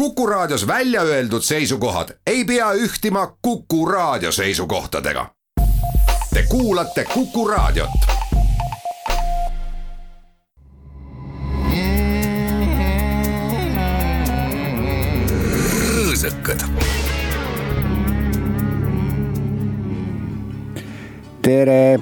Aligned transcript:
Kuku 0.00 0.26
Raadios 0.26 0.66
välja 0.66 1.02
öeldud 1.02 1.42
seisukohad 1.42 2.08
ei 2.26 2.44
pea 2.44 2.72
ühtima 2.72 3.36
Kuku 3.42 3.86
Raadio 3.86 4.32
seisukohtadega. 4.32 5.26
Te 6.34 6.42
kuulate 6.48 7.04
Kuku 7.04 7.48
Raadiot. 7.48 7.90
rõõsakad. 15.92 16.64
tere, 21.42 22.00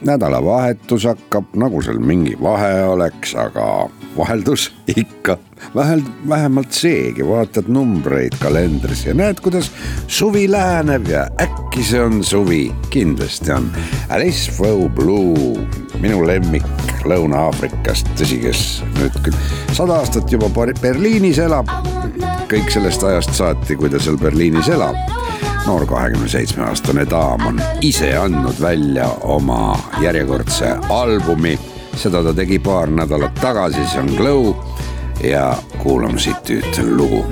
nädalavahetus 0.00 1.04
hakkab, 1.04 1.44
nagu 1.54 1.82
seal 1.82 1.98
mingi 1.98 2.36
vahe 2.42 2.84
oleks, 2.84 3.34
aga 3.34 3.88
vaheldus 4.16 4.72
ikka, 4.86 5.38
vahel, 5.74 6.02
vähemalt 6.28 6.72
seegi, 6.72 7.26
vaatad 7.26 7.68
numbreid 7.68 8.36
kalendris 8.40 9.04
ja 9.06 9.14
näed, 9.14 9.40
kuidas 9.42 9.70
suvi 10.06 10.46
läheneb 10.50 11.08
ja 11.08 11.26
äkki 11.42 11.84
see 11.84 12.02
on 12.02 12.24
suvi, 12.24 12.62
kindlasti 12.90 13.52
on. 13.52 13.70
Alice 14.08 14.52
Flow 14.52 14.88
Blue, 14.88 15.60
minu 16.00 16.24
lemmik 16.26 16.66
Lõuna-Aafrikast, 17.08 18.10
tõsi, 18.18 18.40
kes 18.42 18.64
nüüd 18.98 19.16
küll 19.24 19.38
sada 19.76 20.00
aastat 20.00 20.32
juba 20.32 20.50
Berliinis 20.82 21.38
elab. 21.38 21.70
kõik 22.50 22.70
sellest 22.70 23.02
ajast 23.06 23.34
saati, 23.34 23.76
kui 23.76 23.90
ta 23.90 23.98
seal 24.02 24.18
Berliinis 24.18 24.68
elab 24.68 24.98
noor 25.66 25.86
kahekümne 25.86 26.28
seitsme 26.28 26.64
aastane 26.64 27.04
daam 27.10 27.46
on 27.46 27.60
ise 27.80 28.16
andnud 28.18 28.60
välja 28.60 29.08
oma 29.22 29.78
järjekordse 30.02 30.76
albumi. 30.88 31.58
seda 31.96 32.22
ta 32.22 32.32
tegi 32.34 32.58
paar 32.58 32.90
nädalat 32.90 33.34
tagasi, 33.42 33.86
see 33.92 34.00
on 34.00 34.12
Glow 34.16 34.54
ja 35.22 35.56
kuulame 35.82 36.18
siit 36.18 36.50
ühte 36.50 36.82
lugu 36.82 37.24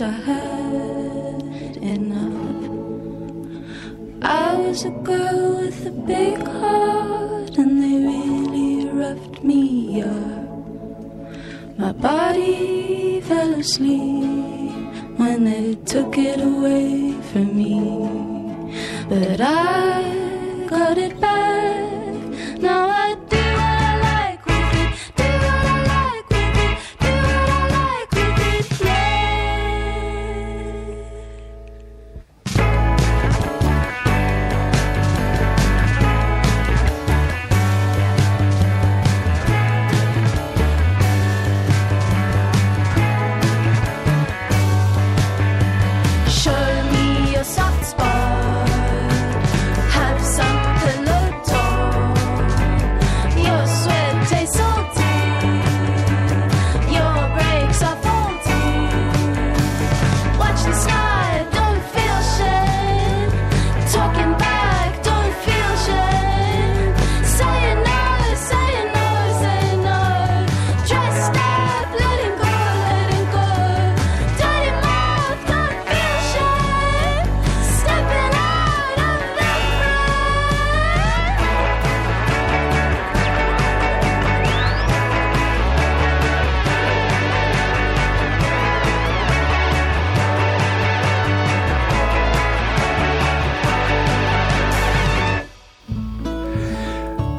I 0.00 0.10
had 0.10 1.76
enough. 1.76 2.70
I 4.22 4.56
was 4.56 4.84
a 4.84 4.90
girl 4.90 5.58
with 5.60 5.86
a 5.86 5.90
big 5.92 6.38
heart 6.38 7.56
and 7.56 7.80
they 7.80 7.98
really 8.04 8.88
roughed 8.88 9.44
me 9.44 10.02
up. 10.02 11.78
My 11.78 11.92
body 11.92 13.20
fell 13.20 13.54
asleep 13.54 14.90
when 15.16 15.44
they 15.44 15.74
took 15.86 16.18
it 16.18 16.40
away 16.40 17.12
from 17.30 17.56
me. 17.56 17.78
But 19.08 19.40
I 19.40 20.66
got 20.68 20.98
it 20.98 21.20
back. 21.20 21.33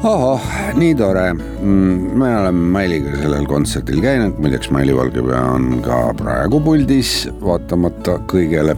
Ohoh, 0.06 0.42
nii 0.78 0.94
tore. 0.94 1.34
me 1.34 2.28
oleme 2.38 2.70
Mailiga 2.74 3.14
sellel 3.18 3.46
kontserdil 3.50 4.00
käinud, 4.04 4.38
muideks 4.42 4.70
Maili 4.74 4.94
Valgepea 4.96 5.40
on 5.56 5.80
ka 5.84 6.00
praegu 6.18 6.60
puldis, 6.62 7.14
vaatamata 7.42 8.18
kõigele. 8.30 8.76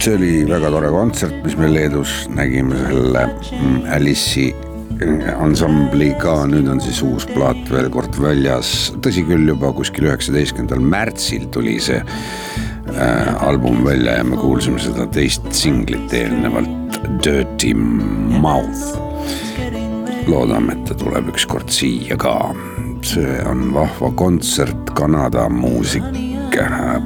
see 0.00 0.14
oli 0.14 0.30
väga 0.48 0.70
tore 0.70 0.92
kontsert, 0.94 1.36
mis 1.44 1.56
me 1.58 1.68
Leedus 1.72 2.14
nägime 2.32 2.78
selle 2.86 3.26
mm, 3.26 3.82
Alice'i 3.96 4.48
ansambli 5.36 6.12
ka, 6.20 6.38
nüüd 6.48 6.70
on 6.72 6.80
siis 6.80 7.02
uus 7.04 7.26
plaat 7.28 7.58
veel 7.72 7.90
kord 7.92 8.16
väljas, 8.22 8.92
tõsi 9.04 9.26
küll, 9.28 9.44
juba 9.50 9.72
kuskil 9.76 10.08
üheksateistkümnendal 10.08 10.80
märtsil 10.80 11.44
tuli 11.52 11.76
see 11.82 11.98
äh, 12.00 13.44
album 13.44 13.84
välja 13.84 14.16
ja 14.20 14.24
me 14.24 14.40
kuulsime 14.40 14.80
seda 14.80 15.08
teist 15.12 15.50
singlit 15.52 16.14
eelnevalt, 16.16 16.85
Dirty 17.24 17.74
Mouth. 17.74 18.98
loodame, 20.26 20.72
et 20.72 20.84
ta 20.88 20.94
tuleb 20.98 21.28
ükskord 21.30 21.70
siia 21.70 22.16
ka. 22.18 22.54
see 23.06 23.40
on 23.46 23.70
vahva 23.74 24.10
kontsert 24.18 24.90
Kanada 24.94 25.48
muusik 25.48 26.02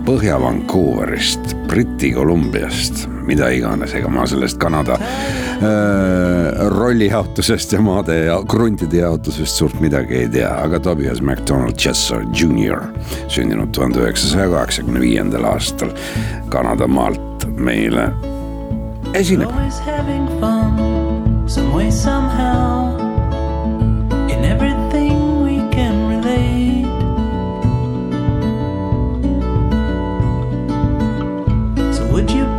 Põhja-Vancouverist, 0.06 1.56
Briti 1.66 2.12
Kolumbiast, 2.14 3.08
mida 3.26 3.48
iganes, 3.50 3.94
ega 3.98 4.08
ma 4.12 4.22
sellest 4.28 4.58
Kanada 4.62 4.94
äh, 4.94 6.60
rollijaotusest 6.70 7.74
ja 7.74 7.80
maade 7.82 8.16
ja 8.28 8.38
kruntide 8.46 9.02
jaotusest 9.02 9.58
suurt 9.58 9.80
midagi 9.82 10.22
ei 10.22 10.28
tea, 10.30 10.50
aga 10.64 10.80
Tobias 10.80 11.22
McDonald 11.22 11.74
Chesser 11.78 12.22
Jr 12.30 12.86
sündinud 13.28 13.74
tuhande 13.74 14.04
üheksasaja 14.04 14.48
kaheksakümne 14.54 15.02
viiendal 15.02 15.50
aastal 15.50 15.90
Kanada 16.52 16.86
maalt 19.10 19.18
meile 19.18 19.18
esineb. 19.18 19.50
Always 19.50 19.78
having 19.78 20.26
fun, 20.40 21.48
some 21.48 21.72
way, 21.72 21.90
somehow. 21.90 22.96
In 24.28 24.44
everything 24.44 25.42
we 25.42 25.58
can 25.70 26.08
relate. 26.08 26.86
So 31.94 32.06
would 32.12 32.30
you 32.30 32.49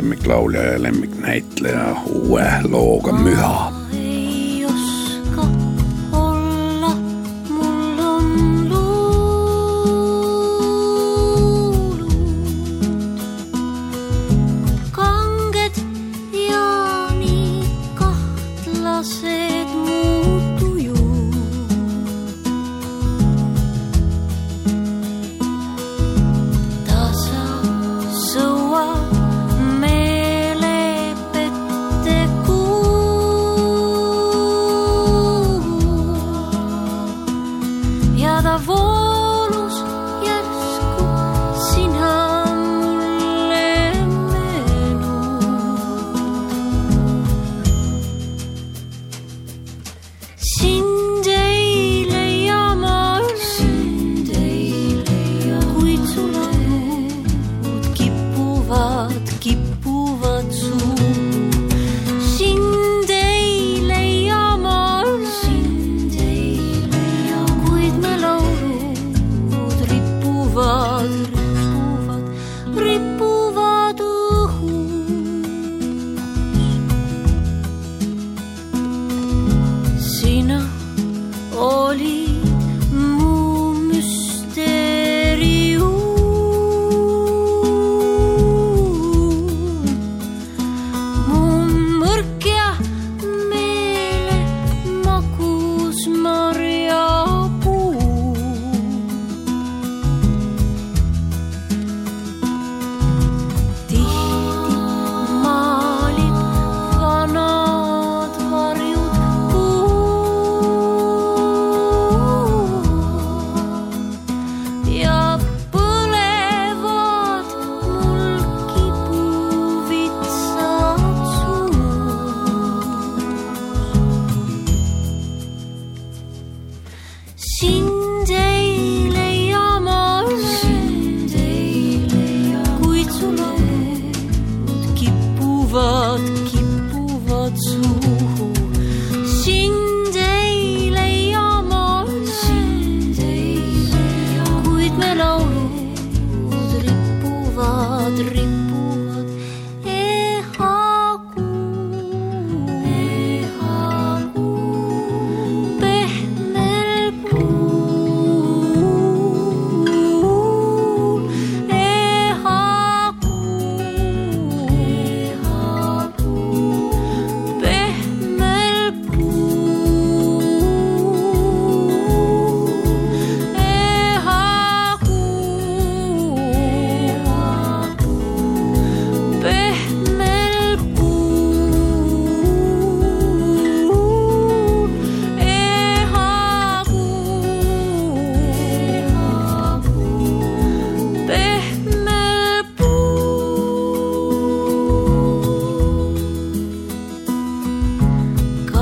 lemmiklaulja 0.00 0.62
ja 0.62 0.82
lemmiknäitleja 0.82 1.96
uue 2.06 2.44
looga 2.68 3.12
Müha 3.12 3.69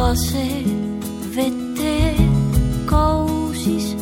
ka 0.08 0.14
see 0.16 0.64
vete 1.34 1.96
kausis 2.90 3.98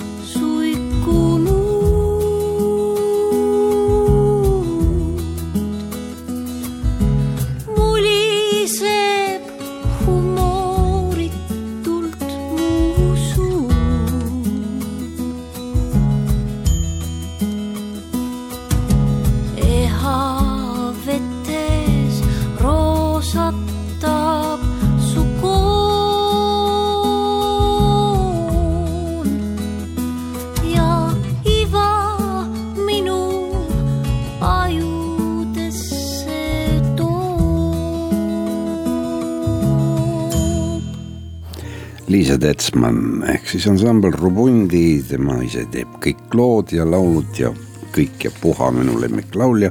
Liisa 42.37 42.53
Tetsman 42.53 43.23
ehk 43.33 43.47
siis 43.49 43.65
ansambel 43.71 44.13
Rubundi, 44.13 45.01
tema 45.09 45.39
ise 45.41 45.63
teeb 45.73 45.95
kõik 46.05 46.35
lood 46.37 46.75
ja 46.75 46.85
laulud 46.85 47.39
ja 47.39 47.49
kõik 47.95 48.27
ja 48.27 48.31
puha 48.43 48.69
minu 48.77 48.99
lemmiklaulja, 49.01 49.71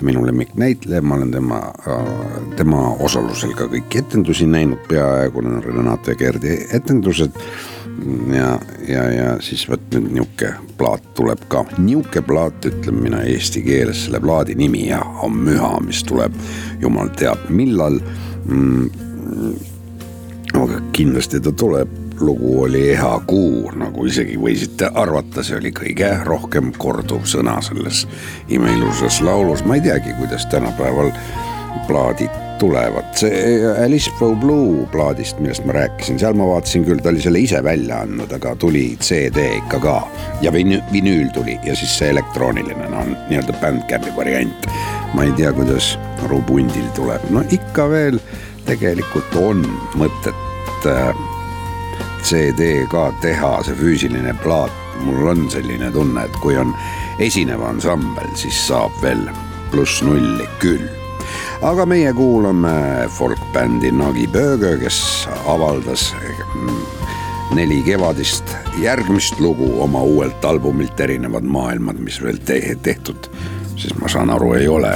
minu 0.00 0.22
lemmiknäitleja, 0.24 1.02
ma 1.04 1.18
olen 1.18 1.34
tema, 1.34 1.58
tema 2.56 2.94
osalusel 3.04 3.52
ka 3.58 3.68
kõiki 3.68 4.00
etendusi 4.00 4.48
näinud 4.48 4.88
peaaegu, 4.88 5.44
need 5.44 5.68
on 5.68 5.76
Renate 5.76 6.16
Kerdi 6.16 6.56
etendused. 6.72 7.36
ja, 8.32 8.58
ja, 8.88 9.04
ja 9.12 9.30
siis 9.44 9.68
vot 9.68 9.84
nüüd 9.92 10.08
nihuke 10.14 10.54
plaat 10.78 11.04
tuleb 11.14 11.44
ka, 11.52 11.66
nihuke 11.76 12.22
plaat 12.24 12.64
ütlen 12.72 13.02
mina 13.04 13.20
eesti 13.28 13.60
keeles, 13.68 14.06
selle 14.06 14.20
plaadi 14.20 14.56
nimi 14.56 14.88
ja 14.88 15.02
on 15.26 15.36
Müha, 15.36 15.76
mis 15.84 16.00
tuleb. 16.08 16.32
Jumal 16.80 17.12
teab 17.20 17.50
millal. 17.50 18.00
Mm, 18.46 18.88
kindlasti 20.98 21.38
ta 21.40 21.52
tuleb, 21.54 21.90
lugu 22.20 22.62
oli 22.62 22.88
Eha 22.90 23.20
kuu, 23.26 23.70
nagu 23.78 24.06
isegi 24.10 24.34
võisite 24.40 24.88
arvata, 24.98 25.44
see 25.46 25.58
oli 25.60 25.70
kõige 25.74 26.10
rohkem 26.26 26.72
korduv 26.74 27.22
sõna 27.30 27.60
selles 27.62 28.02
imeilusas 28.50 29.20
laulus, 29.22 29.62
ma 29.62 29.78
ei 29.78 29.84
teagi, 29.86 30.16
kuidas 30.18 30.48
tänapäeval 30.50 31.12
plaadid 31.86 32.34
tulevad, 32.58 33.12
see 33.14 33.60
Alice 33.84 34.10
Bow 34.18 34.34
Blue 34.42 34.88
plaadist, 34.90 35.38
millest 35.38 35.62
ma 35.68 35.76
rääkisin, 35.76 36.18
seal 36.18 36.34
ma 36.34 36.48
vaatasin 36.50 36.88
küll, 36.88 36.98
ta 37.04 37.12
oli 37.12 37.22
selle 37.22 37.44
ise 37.46 37.62
välja 37.62 38.00
andnud, 38.02 38.34
aga 38.34 38.56
tuli 38.58 38.88
CD 38.98 39.46
ikka 39.60 39.78
ka. 39.84 39.94
Ja 40.42 40.50
vinü-, 40.54 40.82
vinüül 40.90 41.30
tuli 41.34 41.54
ja 41.62 41.76
siis 41.78 41.94
see 42.00 42.10
elektrooniline, 42.10 42.90
no 42.90 43.06
nii-öelda 43.12 43.54
Bandcampi 43.62 44.16
variant. 44.18 44.66
Ma 45.14 45.28
ei 45.28 45.32
tea, 45.38 45.54
kuidas 45.54 45.94
aru 46.26 46.42
pundil 46.50 46.90
tuleb, 46.98 47.30
no 47.30 47.46
ikka 47.54 47.86
veel 47.94 48.18
tegelikult 48.66 49.38
on 49.38 49.62
mõtet 49.94 50.47
äh, 50.86 51.14
CD 52.22 52.86
ka 52.90 53.08
teha, 53.22 53.58
see 53.64 53.76
füüsiline 53.78 54.34
plaat, 54.42 54.74
mul 55.06 55.30
on 55.32 55.46
selline 55.50 55.90
tunne, 55.94 56.26
et 56.26 56.38
kui 56.42 56.58
on 56.58 56.74
esinev 57.22 57.62
ansambel, 57.64 58.30
siis 58.38 58.58
saab 58.68 58.94
veel 59.02 59.28
pluss 59.72 60.02
nulli 60.02 60.46
küll. 60.62 60.86
aga 61.62 61.86
meie 61.86 62.12
kuulame 62.14 63.08
folkbändi 63.10 63.90
Nagi 63.92 64.26
Böge, 64.32 64.76
kes 64.78 65.28
avaldas 65.46 66.12
mm, 66.54 66.82
neli 67.54 67.82
kevadist 67.82 68.54
järgmist 68.82 69.40
lugu 69.40 69.70
oma 69.82 70.02
uuelt 70.02 70.44
albumilt 70.44 71.00
Erinevad 71.00 71.44
maailmad, 71.44 71.98
mis 71.98 72.20
veel 72.22 72.38
te 72.44 72.60
tehtud, 72.82 73.30
siis 73.76 73.94
ma 73.98 74.08
saan 74.08 74.30
aru, 74.30 74.52
ei 74.58 74.68
ole 74.68 74.94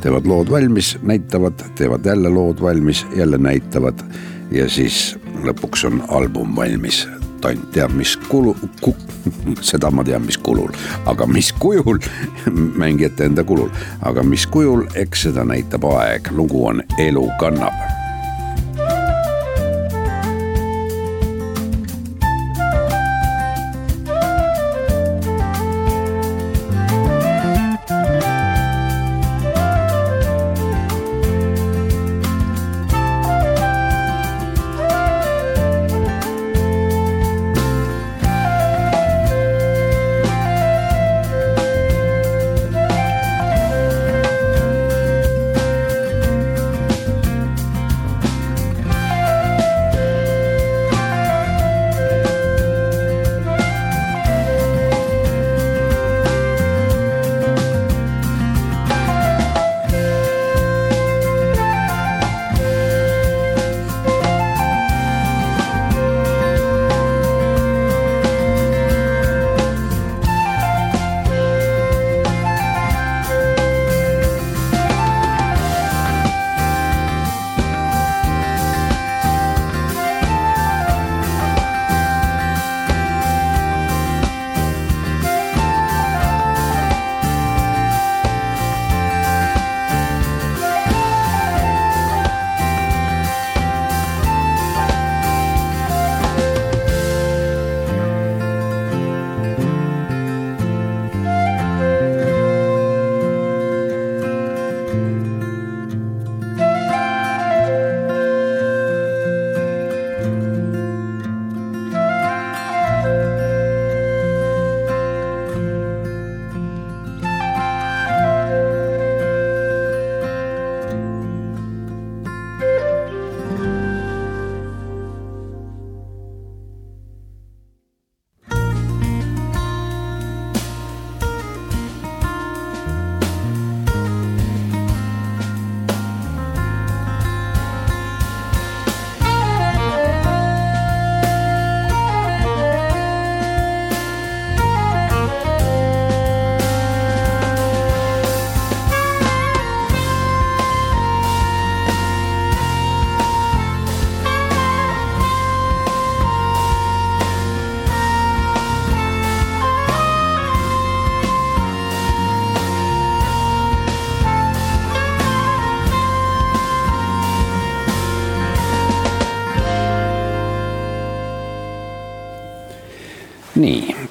teevad 0.00 0.26
lood 0.26 0.50
valmis, 0.50 0.96
näitavad, 1.02 1.62
teevad 1.76 2.04
jälle 2.04 2.28
lood 2.28 2.60
valmis, 2.62 3.06
jälle 3.16 3.38
näitavad 3.38 4.04
ja 4.50 4.68
siis 4.70 5.16
lõpuks 5.44 5.86
on 5.88 6.02
album 6.08 6.56
valmis. 6.56 7.06
tont 7.40 7.70
teab, 7.72 7.94
mis 7.96 8.18
kulu 8.28 8.52
ku,, 8.84 8.92
seda 9.70 9.90
ma 9.90 10.04
tean, 10.04 10.26
mis 10.26 10.36
kulul, 10.36 10.68
aga 11.08 11.26
mis 11.26 11.52
kujul, 11.56 12.02
mängijate 12.82 13.24
enda 13.30 13.44
kulul, 13.44 13.70
aga 14.02 14.22
mis 14.22 14.44
kujul, 14.46 14.84
eks 14.94 15.22
seda 15.28 15.44
näitab 15.48 15.88
aeg, 15.88 16.28
lugu 16.36 16.66
on 16.66 16.84
Elu 16.98 17.24
kannab 17.40 17.99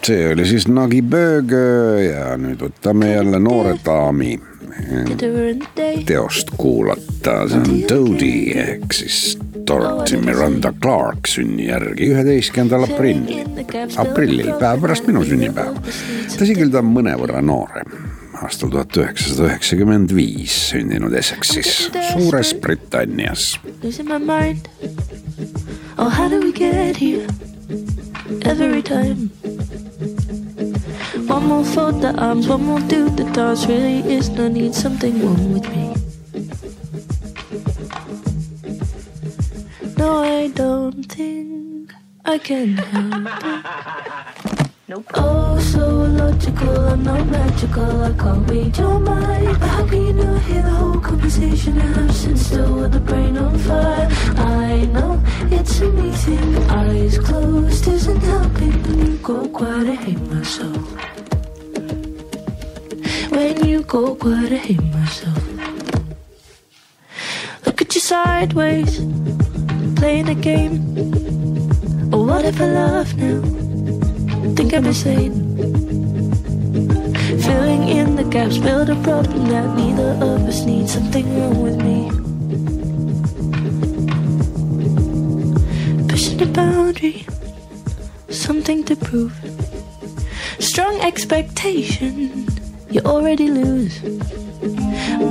see 0.10 0.30
oli 0.34 0.46
siis 0.46 0.68
Nagi 0.68 1.02
Böge 1.06 1.66
ja 2.08 2.34
nüüd 2.40 2.64
võtame 2.64 3.12
jälle 3.12 3.40
Noore 3.42 3.76
daami 3.86 4.34
teost 6.08 6.54
kuulata, 6.58 7.44
see 7.52 7.60
on 7.60 7.84
Dodi 7.90 8.34
ehk 8.58 8.96
siis 8.96 9.38
Dorothy 9.68 10.18
Miranda 10.24 10.72
Clark 10.82 11.30
sünnijärgi 11.30 12.10
üheteistkümnendal 12.14 12.88
aprillil, 12.88 13.44
aprillil, 14.02 14.54
päev 14.62 14.82
pärast 14.86 15.10
minu 15.10 15.22
sünnipäeva. 15.28 15.84
tõsi 16.40 16.58
küll, 16.58 16.72
ta 16.74 16.82
on 16.82 16.90
mõnevõrra 16.96 17.44
noorem, 17.46 17.94
aastal 18.42 18.74
tuhat 18.74 18.98
üheksasada 19.04 19.52
üheksakümmend 19.52 20.16
viis 20.16 20.56
sündinud 20.72 21.14
Essexis, 21.22 21.90
Suures 22.14 22.56
Britannias. 22.58 23.60
Oh, 26.00 26.10
how 26.10 26.30
do 26.30 26.40
we 26.40 26.54
get 26.54 26.98
here? 26.98 27.28
Every 28.46 28.82
time. 28.82 29.30
One 31.40 31.48
more 31.48 31.64
fold 31.64 32.02
the 32.02 32.14
arms, 32.22 32.50
one 32.50 32.66
more 32.66 32.82
do 32.82 33.10
the 33.12 33.24
dance. 33.24 33.66
Really 33.66 34.00
is 34.14 34.28
no 34.28 34.50
need, 34.50 34.76
something 34.76 35.14
wrong 35.24 35.54
with 35.54 35.70
me. 35.70 35.96
No, 39.98 40.18
I 40.18 40.50
don't 40.50 41.04
think 41.04 41.94
I 42.26 42.40
can 42.40 42.76
help 42.76 43.30
it. 43.46 44.66
Nope. 44.90 45.06
Oh, 45.14 45.60
so 45.60 45.88
logical, 45.88 46.88
I'm 46.88 47.04
not 47.04 47.26
magical. 47.28 48.02
I 48.02 48.12
can't 48.14 48.50
read 48.50 48.76
your 48.76 49.00
mind. 49.00 49.60
But 49.60 49.70
how 49.70 49.88
can 49.88 50.08
you 50.08 50.14
not 50.14 50.42
hear 50.42 50.64
the 50.64 50.72
whole 50.72 51.00
conversation? 51.00 51.80
I'm 51.80 52.12
sitting 52.12 52.38
still 52.38 52.76
with 52.76 52.94
the 52.94 53.00
brain 53.00 53.38
on 53.38 53.56
fire. 53.60 54.10
I 54.36 54.86
know 54.86 55.22
it's 55.52 55.80
a 55.80 55.92
me 55.92 56.12
thing. 56.12 56.58
Eyes 56.72 57.20
closed 57.20 57.88
isn't 57.88 58.24
helping. 58.24 59.22
Go 59.22 59.48
quiet, 59.48 59.90
I 59.90 59.96
hate 59.96 60.22
myself. 60.22 61.19
You 63.70 63.84
go 63.84 64.16
quiet, 64.16 64.52
I 64.52 64.56
hate 64.56 64.82
myself. 64.82 65.38
Look 67.68 67.84
at 67.84 67.94
you 67.94 68.02
sideways, 68.02 68.98
playing 69.96 70.28
a 70.28 70.34
game. 70.34 70.74
Or 72.12 72.26
what 72.26 72.46
if 72.46 72.60
I 72.60 72.66
laugh 72.66 73.14
now? 73.14 73.42
think 74.56 74.74
I'm 74.74 74.86
insane. 74.88 75.34
Filling 77.46 77.88
in 77.90 78.16
the 78.16 78.24
gaps, 78.24 78.58
build 78.58 78.90
a 78.90 78.96
problem 79.04 79.50
that 79.50 79.78
neither 79.78 80.14
of 80.14 80.48
us 80.50 80.66
needs. 80.66 80.94
Something 80.94 81.28
wrong 81.38 81.62
with 81.62 81.78
me. 81.78 82.10
Pushing 86.08 86.42
a 86.42 86.48
boundary, 86.48 87.28
something 88.30 88.84
to 88.86 88.96
prove. 88.96 89.36
Strong 90.58 91.02
expectation, 91.02 92.49
you 92.92 93.02
already 93.02 93.48
lose. 93.50 94.02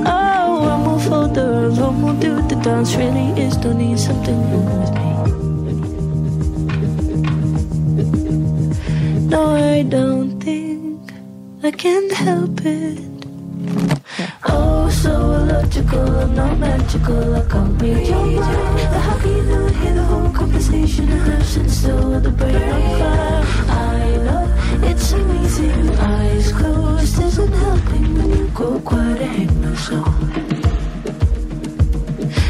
Oh, 0.05 0.59
one 0.61 0.81
more 0.85 0.99
for 0.99 1.27
the 1.33 1.47
one 1.79 2.01
more 2.01 2.13
do 2.13 2.41
the 2.47 2.55
dance. 2.55 2.95
Really 2.95 3.29
is 3.41 3.57
don't 3.57 3.77
need 3.77 3.99
something 3.99 4.39
wrong 4.51 4.79
with 4.79 4.93
me. 4.97 5.09
No, 9.29 9.41
I 9.55 9.83
don't 9.83 10.39
think 10.39 11.11
I 11.63 11.71
can 11.71 12.09
help 12.09 12.65
it. 12.65 12.99
Oh, 14.45 14.89
so 14.89 15.11
illogical, 15.11 16.19
I'm 16.19 16.33
not 16.35 16.57
magical, 16.57 17.35
I 17.35 17.41
can't 17.47 17.81
read 17.81 18.07
your 18.07 18.25
mind. 18.25 18.79
Can 19.21 19.35
you 19.35 19.43
not 19.43 19.71
hear 19.75 19.93
the 19.93 20.03
whole 20.03 20.31
conversation? 20.31 21.07
Have 21.07 21.45
since 21.45 21.73
still 21.73 22.19
the 22.19 22.31
brain 22.31 22.55
on 22.55 22.81
fire. 22.99 23.43
I 23.69 24.17
know 24.25 24.43
it's 24.89 25.11
amazing, 25.11 25.89
eyes 25.99 26.51
closed 26.51 26.98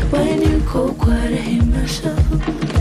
when 0.10 0.42
you 0.42 0.60
go 0.62 0.92
quiet, 0.94 1.34
I 1.34 1.36
hate 1.36 1.66
myself. 1.66 2.79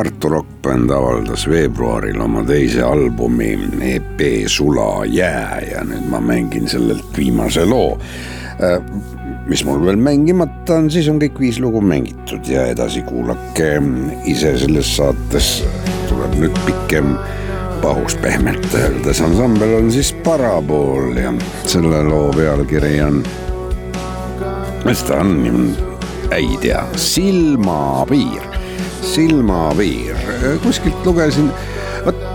Tartu 0.00 0.28
rokkbänd 0.32 0.88
avaldas 0.96 1.42
veebruaril 1.44 2.22
oma 2.24 2.40
teise 2.48 2.80
albumi 2.80 3.50
EP 3.84 4.22
Sula 4.48 5.04
jää 5.04 5.58
ja 5.60 5.82
nüüd 5.84 6.06
ma 6.08 6.22
mängin 6.24 6.68
sellelt 6.72 7.10
viimase 7.16 7.66
loo. 7.68 7.98
mis 9.46 9.64
mul 9.64 9.84
veel 9.84 10.00
mängimata 10.00 10.78
on, 10.80 10.88
siis 10.90 11.08
on 11.12 11.20
kõik 11.20 11.36
viis 11.42 11.58
lugu 11.60 11.82
mängitud 11.84 12.48
ja 12.48 12.64
edasi 12.72 13.02
kuulake 13.04 13.74
ise 14.24 14.54
selles 14.62 14.88
saates. 14.96 15.50
Tuleb 16.08 16.38
nüüd 16.40 16.60
pikem 16.64 17.12
pahus 17.82 18.16
pehmelt 18.24 18.72
öeldes, 18.72 19.20
ansambel 19.20 19.74
on 19.82 19.92
siis 19.92 20.14
Parapool 20.24 21.12
ja 21.20 21.34
selle 21.66 22.00
loo 22.08 22.32
pealkiri 22.32 23.02
on, 23.04 23.20
mis 24.88 25.04
ta 25.04 25.20
on, 25.20 25.76
ei 26.32 26.56
tea, 26.64 26.86
silmapiir 26.96 28.49
silmapiir, 29.02 30.16
kuskilt 30.62 31.06
lugesin, 31.06 31.50
vot 32.04 32.30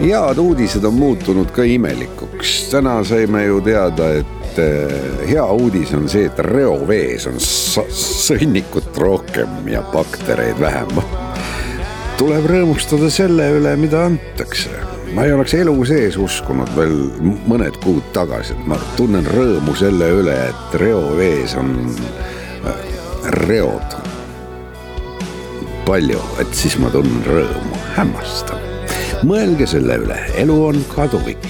head 0.00 0.38
uudised 0.38 0.84
on 0.84 0.94
muutunud 0.94 1.50
ka 1.50 1.62
imelikuks. 1.62 2.68
täna 2.70 3.04
saime 3.04 3.44
ju 3.44 3.60
teada, 3.60 4.10
et 4.10 4.58
eh, 4.58 5.28
hea 5.28 5.44
uudis 5.44 5.94
on 5.94 6.08
see, 6.08 6.26
et 6.26 6.38
reovees 6.38 7.26
on 7.26 7.40
sõnnikut 7.40 8.96
rohkem 8.96 9.68
ja 9.68 9.82
baktereid 9.92 10.60
vähem. 10.60 11.00
tuleb 12.18 12.46
rõõmustada 12.46 13.10
selle 13.10 13.50
üle, 13.58 13.76
mida 13.76 14.04
antakse. 14.06 14.70
ma 15.14 15.24
ei 15.24 15.32
oleks 15.32 15.54
elu 15.54 15.76
sees 15.84 16.16
uskunud 16.16 16.70
veel 16.76 16.96
mõned 17.48 17.80
kuud 17.84 18.12
tagasi, 18.12 18.54
et 18.54 18.66
ma 18.66 18.78
tunnen 18.96 19.26
rõõmu 19.26 19.74
selle 19.76 20.10
üle, 20.20 20.36
et 20.48 20.80
reovees 20.80 21.56
on 21.58 21.74
äh, 22.66 22.84
reod 23.42 23.97
palju, 25.88 26.20
et 26.42 26.50
siis 26.52 26.74
ma 26.82 26.90
tunnen 26.92 27.22
rõõmu, 27.24 27.78
hämmastav. 27.94 28.60
mõelge 29.24 29.66
selle 29.70 29.96
üle, 30.02 30.18
elu 30.36 30.56
on 30.66 30.82
kaduvik. 30.92 31.46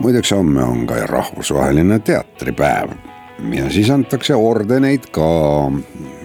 Muideks 0.00 0.32
homme 0.32 0.64
on 0.64 0.86
ka 0.86 1.06
rahvusvaheline 1.06 1.98
teatripäev. 1.98 2.90
Ja 3.52 3.70
siis 3.70 3.90
antakse 3.90 4.34
ordeneid 4.34 5.06
ka. 5.10 5.28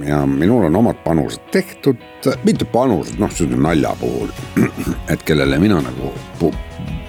Ja 0.04 0.26
minul 0.26 0.66
on 0.68 0.76
omad 0.76 1.00
panused 1.04 1.40
tehtud, 1.52 1.98
mitte 2.44 2.66
panused, 2.66 3.20
noh, 3.20 3.32
see 3.32 3.48
on 3.48 3.62
nalja 3.64 3.94
puhul, 4.00 4.32
et 5.14 5.24
kellele 5.24 5.60
mina 5.60 5.80
nagu 5.82 6.12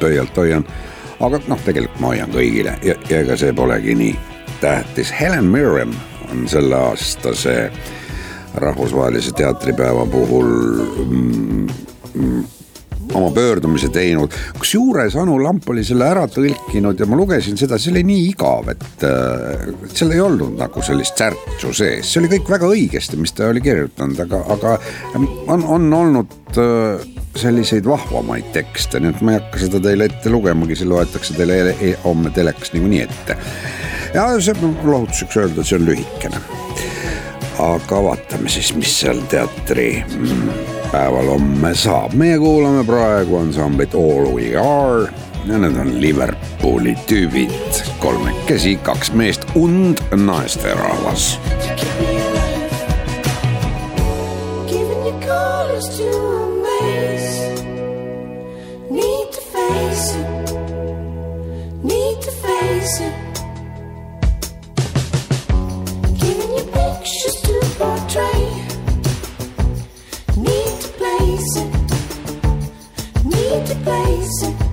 pöialt 0.00 0.36
hoian. 0.36 0.66
aga 1.20 1.40
noh, 1.48 1.60
tegelikult 1.64 2.00
ma 2.00 2.12
hoian 2.14 2.30
kõigile. 2.30 2.76
Ja, 2.86 2.94
ja 3.10 3.20
ega 3.24 3.36
see 3.36 3.52
polegi 3.52 3.94
nii 3.98 4.14
tähtis. 4.60 5.12
Helen 5.20 5.50
Mirren 5.50 5.94
on 6.30 6.48
selle 6.48 6.76
aastase 6.76 7.72
rahvusvahelise 8.54 9.32
teatripäeva 9.32 10.06
puhul 10.06 10.46
mm, 11.04 11.66
mm, 12.14 12.44
oma 13.14 13.30
pöördumise 13.34 13.88
teinud, 13.94 14.34
kusjuures 14.58 15.16
Anu 15.16 15.38
Lamp 15.42 15.68
oli 15.70 15.84
selle 15.86 16.08
ära 16.08 16.26
tõlkinud 16.30 17.00
ja 17.00 17.08
ma 17.08 17.18
lugesin 17.18 17.58
seda, 17.58 17.78
see 17.78 17.92
oli 17.94 18.04
nii 18.08 18.24
igav, 18.32 18.70
et 18.72 19.06
äh, 19.06 19.68
seal 19.92 20.14
ei 20.16 20.22
olnud 20.22 20.56
nagu 20.60 20.82
sellist 20.84 21.18
särtsu 21.20 21.72
sees, 21.76 22.10
see 22.10 22.22
oli 22.22 22.32
kõik 22.36 22.50
väga 22.56 22.70
õigesti, 22.72 23.20
mis 23.20 23.34
ta 23.36 23.50
oli 23.52 23.62
kirjutanud, 23.64 24.20
aga, 24.26 24.42
aga 24.56 24.76
on, 25.18 25.64
on 25.78 25.88
olnud 26.00 26.60
äh, 26.62 27.06
selliseid 27.36 27.86
vahvamaid 27.88 28.50
tekste, 28.54 29.00
nii 29.00 29.12
et 29.12 29.24
ma 29.24 29.34
ei 29.34 29.40
hakka 29.40 29.62
seda 29.66 29.80
teile 29.84 30.08
ette 30.10 30.32
lugemagi, 30.32 30.78
see 30.78 30.88
loetakse 30.88 31.36
teile 31.36 31.58
e 31.66 31.74
e 31.90 31.92
homme 32.04 32.32
telekas 32.34 32.72
niikuinii 32.74 33.02
ette. 33.04 33.36
ja 34.14 34.28
see 34.40 34.54
lohutuseks 34.62 35.36
öelda, 35.42 35.64
see 35.64 35.78
on 35.78 35.86
lühikene. 35.90 36.40
Aga 37.62 38.02
vaatame 38.04 38.52
siis, 38.52 38.74
mis 38.76 38.92
seal 39.00 39.22
teatri 39.32 39.88
mm, 40.04 40.75
päeval 40.96 41.26
homme 41.26 41.74
saab. 41.74 42.12
meie 42.12 42.38
kuulame 42.38 42.84
praegu 42.84 43.36
ansamblit 43.36 43.94
All 43.94 44.32
We 44.32 44.56
Are 44.56 45.12
ja 45.46 45.58
need 45.58 45.76
on 45.76 46.00
Liverpooli 46.00 46.96
tüübid, 47.06 47.52
kolmekesi, 47.98 48.76
kaks 48.76 49.12
meest 49.12 49.44
und 49.54 50.00
naisterahvas. 50.16 51.40
Giving 54.66 55.04
your 55.04 55.20
colors 55.20 55.88
to 55.98 56.25
Need 73.86 74.65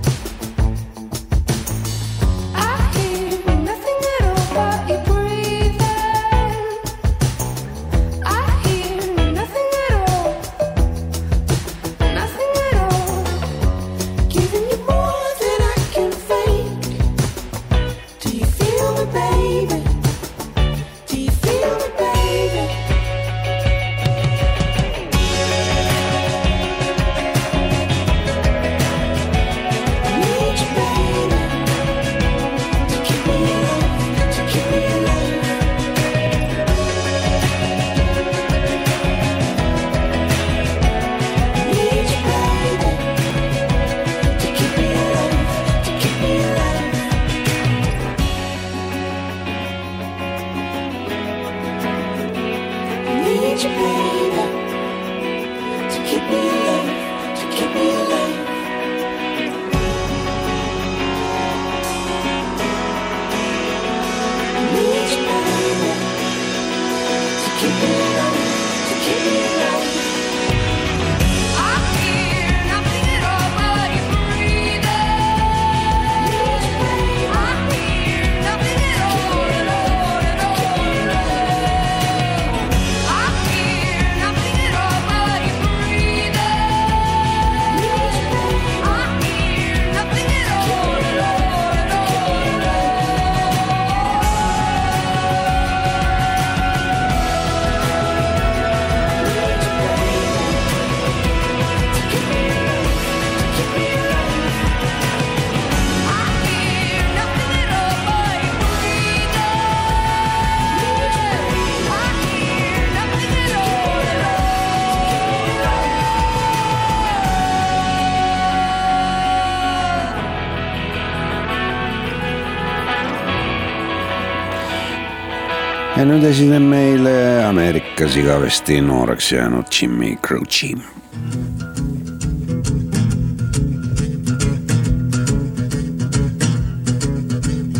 nüüd 126.14 126.22
esinen 126.22 126.62
meile 126.62 127.44
Ameerikas 127.44 128.16
igavesti 128.16 128.76
nooreks 128.86 129.32
jäänud 129.32 129.66
Jimmy 129.80 130.16
Crouchy. 130.26 130.74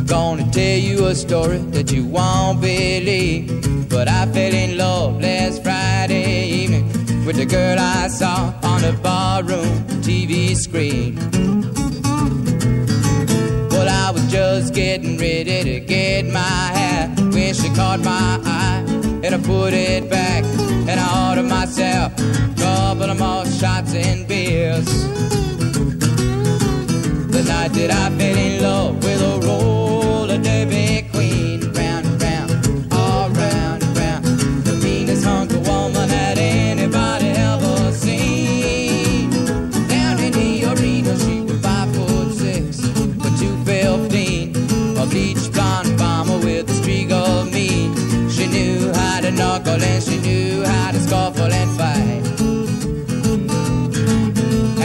Gonna 0.07 0.51
tell 0.53 0.79
you 0.79 1.07
a 1.07 1.15
story 1.15 1.59
that 1.73 1.93
you 1.93 2.05
won't 2.05 2.61
believe. 2.61 3.53
But 3.89 4.09
I 4.09 4.27
fell 4.33 4.55
in 4.55 4.79
love 4.79 5.23
last 5.23 5.63
Friday 5.63 6.49
evening 6.63 6.87
with 7.27 7.37
the 7.37 7.47
girl 7.47 7.79
I 7.79 8.09
saw 8.09 8.53
on 8.63 8.81
the 8.83 8.93
barroom 9.03 9.85
TV 10.03 10.57
screen. 10.57 11.15
Well, 13.71 13.89
I 13.89 14.11
was 14.11 14.27
just 14.33 14.75
getting 14.75 15.19
ready 15.19 15.44
to 15.65 15.81
get 15.81 16.27
my 16.27 16.41
hat 16.41 17.19
when 17.33 17.55
she 17.55 17.71
caught 17.71 17.99
my 18.01 18.39
eye 18.45 18.85
and 19.25 19.35
I 19.35 19.39
put 19.39 19.73
it 19.73 20.11
back 20.11 20.45
and 20.45 21.01
I 21.01 21.31
ordered 21.31 21.49
myself 21.49 22.13
a 22.19 22.55
couple 22.61 23.09
of 23.09 23.19
more 23.19 23.47
shots 23.47 23.95
and 23.95 24.29
beers. 24.29 24.85
The 27.33 27.45
night 27.49 27.73
that 27.73 27.91
I 27.91 28.11
fell 28.19 28.37
in 28.37 28.63
love 28.63 29.03
with 29.03 29.23
a 29.23 29.47
roller 29.47 29.84
scuffle 51.07 51.53
and 51.53 51.71
fight. 51.79 52.25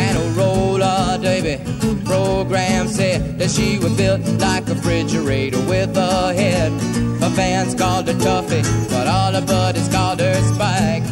And 0.04 0.18
old 0.18 0.36
roller 0.38 1.18
Davy 1.22 1.58
program 2.04 2.88
said 2.88 3.40
that 3.40 3.50
she 3.50 3.80
was 3.80 3.96
built 3.96 4.22
like 4.40 4.68
a 4.68 4.74
refrigerator 4.74 5.62
with 5.74 5.96
a 5.96 6.34
head. 6.34 6.72
Her 7.22 7.30
fans 7.30 7.74
called 7.76 8.08
her 8.08 8.14
Tuffy, 8.26 8.62
but 8.90 9.08
all 9.08 9.32
her 9.32 9.46
buddies 9.46 9.88
called 9.90 10.20
her 10.20 10.36
Spike. 10.54 11.06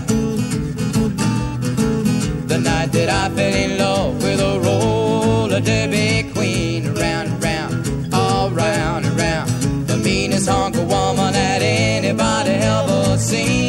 The 2.52 2.60
night 2.70 2.92
that 2.98 3.10
I 3.10 3.30
fell 3.36 3.56
in 3.66 3.78
love 3.78 4.22
with 4.24 4.40
a 4.40 4.60
roller 4.60 5.62
derby 5.62 6.30
queen, 6.34 6.88
around 6.88 7.28
and 7.32 7.44
round, 7.44 8.14
all 8.14 8.50
round 8.52 9.06
and 9.06 9.16
round, 9.18 9.50
the 9.88 9.98
meanest 9.98 10.50
hunk 10.50 10.76
of 10.76 10.88
woman 10.88 11.34
that 11.34 11.62
anybody 11.62 12.52
ever 12.52 13.18
seen. 13.18 13.67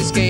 The 0.00 0.12
day 0.12 0.29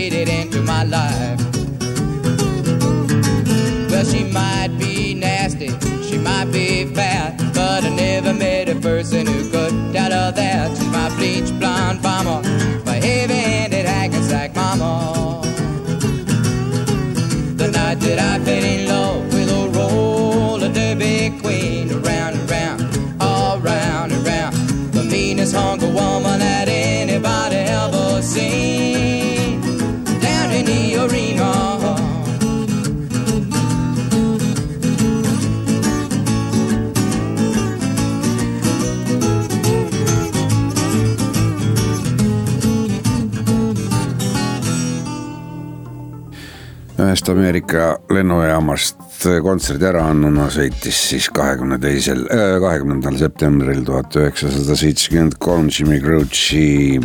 Ameerika 47.30 47.94
lennujaamast 48.10 49.24
kontserdi 49.44 49.86
ära 49.86 50.02
annuna 50.10 50.48
sõitis 50.50 50.98
siis 51.10 51.28
kahekümne 51.34 51.78
teisel, 51.82 52.24
kahekümnendal 52.26 53.18
septembril 53.20 53.84
tuhat 53.86 54.16
üheksasada 54.18 54.76
seitsekümmend 54.78 55.36
kolm 55.42 55.68
Jimmy 55.70 56.00
Crouch'i 56.02 57.00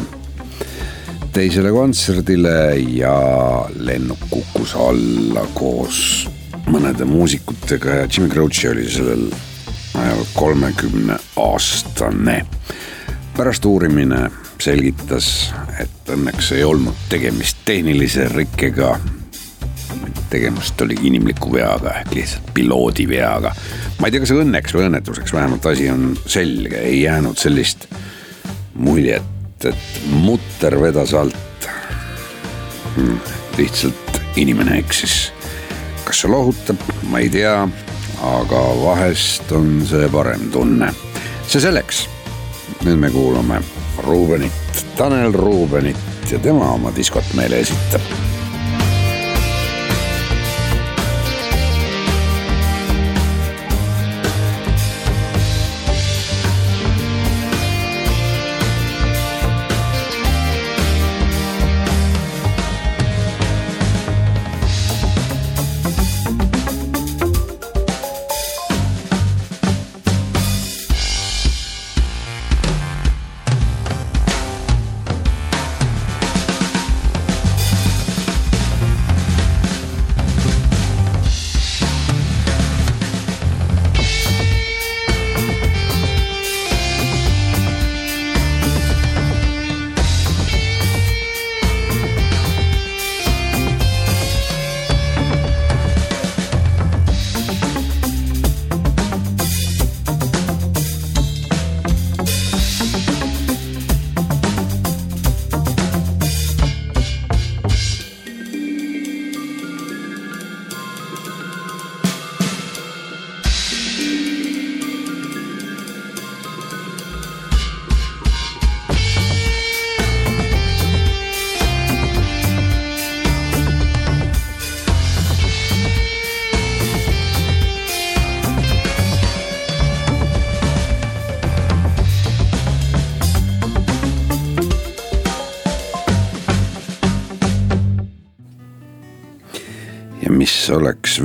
teisele 1.35 1.71
kontserdile 1.75 2.55
ja 2.95 3.15
lennuk 3.75 4.21
kukkus 4.31 4.75
alla 4.79 5.43
koos 5.53 5.99
mõnede 6.71 7.05
muusikutega 7.09 7.99
ja 7.99 8.07
Jimmy 8.07 8.31
Crouch'i 8.31 8.69
oli 8.71 8.88
sellel 8.89 9.27
ajal 9.99 10.23
kolmekümne 10.33 11.19
aastane. 11.35 12.45
pärast 13.35 13.65
uurimine 13.65 14.29
selgitas, 14.63 15.51
et 15.79 16.09
õnneks 16.09 16.53
ei 16.55 16.63
olnud 16.63 16.95
tegemist 17.11 17.57
tehnilise 17.65 18.29
rikkega 18.31 18.95
tegemist 20.36 20.82
oli 20.82 20.98
inimliku 21.08 21.54
veaga 21.54 21.93
ehk 22.02 22.15
lihtsalt 22.15 22.50
piloodi 22.54 23.08
veaga. 23.08 23.54
ma 24.00 24.08
ei 24.08 24.12
tea, 24.12 24.24
kas 24.24 24.34
õnneks 24.36 24.76
või 24.76 24.89
õnnetuseks, 24.89 25.34
vähemalt 25.34 25.65
asi 25.71 25.88
on 25.91 26.10
selge, 26.28 26.82
ei 26.82 27.02
jäänud 27.06 27.39
sellist 27.39 27.88
muljet, 28.76 29.65
et 29.65 30.02
mutter 30.12 30.76
vedas 30.82 31.13
alt 31.15 31.69
hmm,. 32.95 33.19
lihtsalt 33.58 34.19
inimene 34.36 34.80
eksis. 34.84 35.32
kas 36.04 36.24
see 36.24 36.32
lohutab, 36.32 36.84
ma 37.10 37.24
ei 37.24 37.32
tea, 37.32 37.56
aga 38.36 38.65
vahest 38.84 39.52
on 39.56 39.80
see 39.88 40.12
parem 40.12 40.50
tunne. 40.52 40.91
see 41.48 41.63
selleks. 41.63 42.06
nüüd 42.84 43.00
me 43.00 43.10
kuulame 43.13 43.63
Ruubenit, 44.04 44.86
Tanel 45.00 45.32
Ruubenit 45.34 46.32
ja 46.32 46.39
tema 46.43 46.74
oma 46.76 46.91
diskot 46.95 47.34
meile 47.39 47.63
esitab 47.63 48.24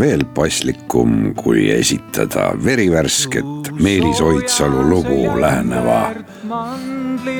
veel 0.00 0.22
paslikum, 0.34 1.34
kui 1.36 1.66
esitada 1.74 2.50
verivärsket 2.64 3.68
Meelis 3.84 4.20
Oidsalu 4.24 4.84
lugu 4.88 5.18
läheneva 5.40 5.98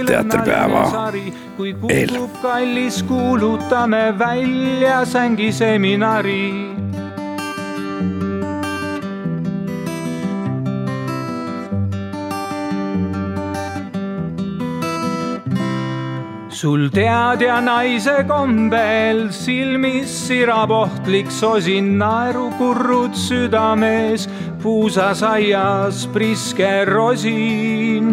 teatripäeva 0.07 0.85
eel. 1.89 2.13
kallis, 2.43 3.03
kuulutame 3.09 4.19
välja 4.19 5.05
sängiseminari 5.05 6.70
sul 16.61 16.91
teadja 16.93 17.55
naise 17.65 18.19
kombel 18.29 19.31
silmis 19.33 20.13
sirab 20.27 20.73
ohtlik 20.77 21.31
sosin 21.33 21.95
naerukurrud 21.97 23.17
südames, 23.17 24.27
puusasaias 24.61 26.05
priske 26.13 26.85
rosin. 26.85 28.13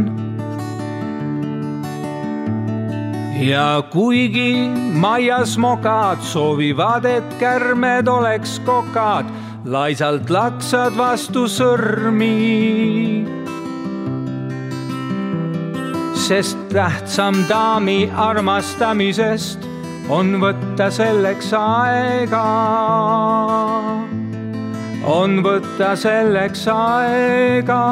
ja 3.50 3.84
kuigi 3.92 4.54
maias 5.04 5.58
mokad 5.58 6.24
soovivad, 6.24 7.06
et 7.06 7.36
kärmed 7.40 8.08
oleks 8.08 8.62
kokad, 8.66 9.28
laisalt 9.66 10.32
laksad 10.32 10.96
vastu 10.96 11.50
sõrmi. 11.52 13.47
Sest 16.28 16.58
tähtsam 16.74 17.38
daami 17.48 18.10
armastamisest 18.12 19.64
on 20.12 20.34
võtta 20.42 20.90
selleks 20.92 21.54
aega. 21.56 22.44
on 25.08 25.40
võtta 25.46 25.94
selleks 25.96 26.66
aega 26.74 27.84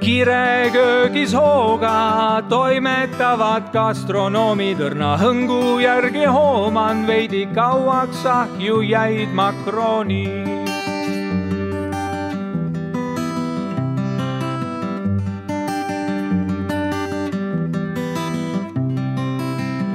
kireköögis 0.00 1.34
hooga 1.34 2.42
toimetavad 2.48 3.72
gastronoomid 3.74 4.78
õrna 4.86 5.16
hõngu 5.18 5.80
järgi 5.82 6.24
hooman 6.30 7.02
veidi 7.10 7.48
kauaks 7.54 8.22
ahju 8.26 8.80
jäid 8.86 9.34
makroonid. 9.34 10.69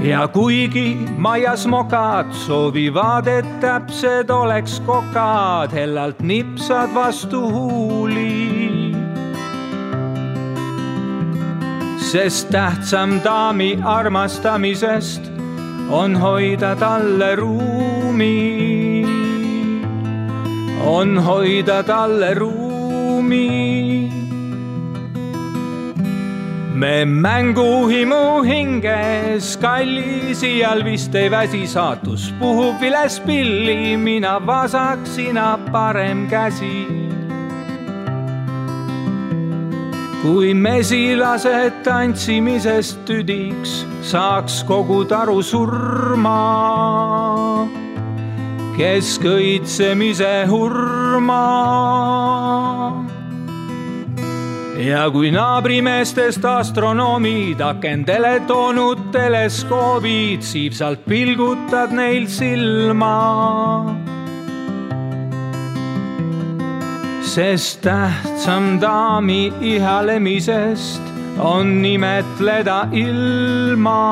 Ja 0.05 0.27
kuigi 0.27 0.97
maias 1.17 1.67
mokad 1.67 2.33
soovivad, 2.45 3.27
et 3.27 3.59
täpsed 3.59 4.29
oleks 4.29 4.79
kokad, 4.85 5.73
hellalt 5.73 6.21
nipsad 6.21 6.93
vastu 6.93 7.41
huuli 7.51 8.55
sest 12.15 12.49
tähtsam 12.49 13.17
daami 13.23 13.79
armastamisest 13.83 15.21
on 15.89 16.15
hoida 16.15 16.75
talle 16.75 17.35
ruumi. 17.35 19.05
on 20.85 21.17
hoida 21.17 21.83
talle 21.83 22.33
ruumi. 22.33 24.04
Me 26.75 27.05
mänguhimu 27.05 28.43
hinges, 28.43 29.55
kallis 29.61 30.43
iial 30.43 30.83
vist 30.83 31.15
ei 31.15 31.29
väsi, 31.31 31.63
saatus. 31.67 32.33
Puhub 32.39 32.81
vilespilli, 32.81 33.95
mina 33.97 34.35
vasak, 34.45 35.07
sina 35.07 35.55
parem 35.71 36.27
käsi. 36.27 36.83
Kui 40.25 40.53
mesilased 40.57 41.83
tantsimisest 41.85 43.03
tüdiks 43.07 43.85
saaks 44.01 44.63
kogu 44.67 45.03
taru 45.07 45.39
surma, 45.45 46.39
kes 48.75 49.15
kõitsemise 49.23 50.33
hurma. 50.49 51.43
Ja 54.79 55.09
kui 55.11 55.31
naabrimeestest 55.31 56.45
astronoomid 56.45 57.61
akendele 57.61 58.39
toonud 58.47 59.11
teleskoobid, 59.11 60.43
siivsalt 60.43 61.05
pilgutad 61.05 61.95
neil 61.95 62.27
silma 62.27 63.15
sest 67.35 67.81
tähtsam 67.81 68.81
daami 68.81 69.53
ihalemisest 69.61 71.01
on 71.39 71.85
imetleda 71.85 72.87
ilma. 72.91 74.03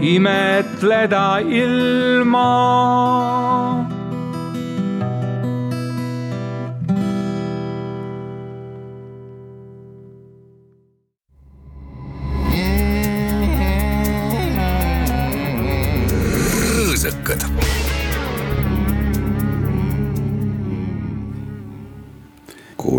imetleda 0.00 1.38
ilma. 1.38 3.53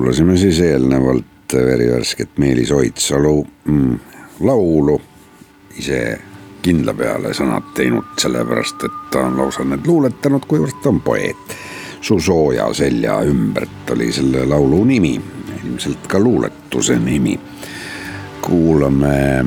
Kuulasime 0.05 0.37
siis 0.37 0.59
eelnevalt 0.59 1.53
verivärsket 1.53 2.37
Meelis 2.37 2.71
Oidsalu 2.71 3.47
mm, 3.65 3.99
laulu, 4.39 5.01
ise 5.79 6.19
kindla 6.61 6.93
peale 6.93 7.31
sõnad 7.33 7.71
teinud, 7.73 8.11
sellepärast 8.21 8.85
et 8.85 8.99
ta 9.09 9.23
on 9.25 9.39
lausa 9.41 9.65
need 9.65 9.89
luuletanud, 9.89 10.45
kuivõrd 10.45 10.77
ta 10.83 10.93
on 10.93 11.01
poeet. 11.01 11.57
su 12.01 12.19
sooja 12.19 12.69
selja 12.73 13.17
ümbert 13.25 13.89
oli 13.97 14.11
selle 14.13 14.45
laulu 14.45 14.83
nimi, 14.85 15.15
ilmselt 15.63 16.05
ka 16.07 16.19
luuletuse 16.19 16.99
nimi. 16.99 17.39
kuulame 18.41 19.45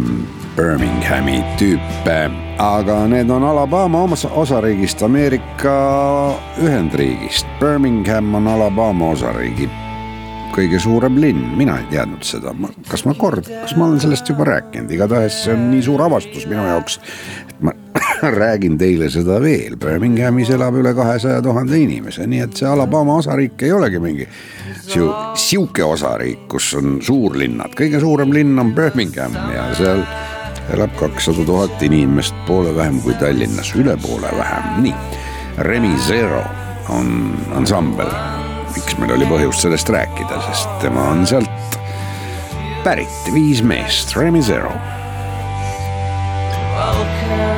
Birminghami 0.56 1.44
tüüpe, 1.58 2.30
aga 2.58 3.06
need 3.06 3.30
on 3.30 3.44
Alabama 3.44 4.08
osariigist, 4.30 5.02
Ameerika 5.02 6.34
Ühendriigist. 6.58 7.46
Birmingham 7.60 8.34
on 8.34 8.48
Alabama 8.48 9.10
osariigi 9.10 9.70
kõige 10.54 10.80
suurem 10.82 11.18
linn, 11.20 11.54
mina 11.58 11.78
ei 11.80 11.88
teadnud 11.92 12.24
seda, 12.26 12.52
kas 12.88 13.04
ma 13.06 13.14
kord, 13.18 13.46
kas 13.48 13.74
ma 13.78 13.86
olen 13.88 14.00
sellest 14.02 14.28
juba 14.30 14.46
rääkinud, 14.48 14.90
igatahes 14.94 15.42
see 15.44 15.54
on 15.54 15.68
nii 15.72 15.82
suur 15.86 16.02
avastus 16.04 16.46
minu 16.50 16.64
jaoks, 16.66 16.98
et 17.48 17.58
ma 17.64 17.74
räägin 18.42 18.78
teile 18.80 19.10
seda 19.12 19.38
veel, 19.42 19.76
Birminghamis 19.80 20.52
elab 20.54 20.78
üle 20.80 20.94
kahesaja 20.96 21.42
tuhande 21.44 21.78
inimese, 21.80 22.26
nii 22.30 22.44
et 22.46 22.56
see 22.58 22.68
Alabama 22.68 23.18
osariik 23.22 23.62
ei 23.66 23.74
olegi 23.76 24.02
mingi 24.02 24.28
siu-, 24.86 25.12
sihuke 25.38 25.84
osariik, 25.84 26.48
kus 26.52 26.72
on 26.78 26.98
suurlinnad, 27.04 27.76
kõige 27.78 28.00
suurem 28.02 28.34
linn 28.34 28.58
on 28.62 28.74
Birmingham 28.76 29.36
ja 29.54 29.68
seal 29.78 30.02
elab 30.74 30.96
kakssada 31.00 31.44
tuhat 31.48 31.82
inimest, 31.86 32.36
poole 32.46 32.74
vähem 32.76 33.00
kui 33.04 33.16
Tallinnas, 33.20 33.72
üle 33.78 33.96
poole 34.02 34.32
vähem, 34.36 34.82
nii. 34.84 34.96
Remi 35.66 35.96
Zero 36.06 36.44
on 36.94 37.32
ansambel 37.56 38.37
miks 38.78 38.94
meil 39.00 39.10
oli 39.16 39.26
põhjust 39.26 39.64
sellest 39.64 39.90
rääkida, 39.90 40.38
sest 40.46 40.70
tema 40.82 41.08
on 41.10 41.26
sealt 41.26 41.78
pärit, 42.84 43.32
viis 43.34 43.62
meest, 43.66 44.14
Remi 44.16 44.42
Zero. 44.42 44.70
There's 46.78 47.57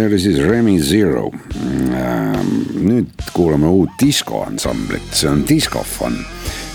see 0.00 0.06
oli 0.06 0.18
siis 0.18 0.38
Remi 0.48 0.80
Zero. 0.80 1.30
nüüd 2.80 3.06
kuulame 3.32 3.68
uut 3.68 3.90
diskoansamblit, 4.00 5.12
see 5.12 5.28
on 5.28 5.42
Discofon. 5.48 6.16